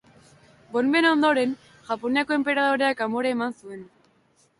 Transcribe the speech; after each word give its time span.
Bonben 0.75 1.07
ondoren, 1.09 1.53
Japoniako 1.89 2.35
enperadoreak 2.37 3.05
amore 3.07 3.35
eman 3.35 3.55
zuen. 3.61 3.85